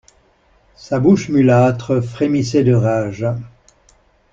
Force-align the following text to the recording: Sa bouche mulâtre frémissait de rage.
Sa 0.77 0.99
bouche 0.99 1.29
mulâtre 1.29 1.99
frémissait 2.01 2.63
de 2.63 2.73
rage. 2.73 3.27